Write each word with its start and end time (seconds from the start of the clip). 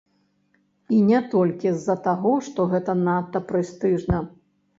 І 0.99 1.01
не 1.09 1.19
толькі 1.33 1.73
з-за 1.73 1.95
таго, 2.07 2.33
што 2.49 2.67
гэта 2.73 2.97
надта 3.05 3.45
прэстыжна. 3.53 4.25